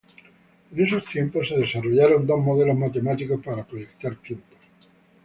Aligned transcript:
En 0.71 0.83
esos 0.83 1.05
tiempos, 1.05 1.47
se 1.49 1.57
desarrollaron 1.57 2.25
dos 2.25 2.39
modelos 2.39 2.75
matemáticos 2.75 3.39
para 3.45 3.67
proyectar 3.67 4.15
tiempos. 4.15 4.57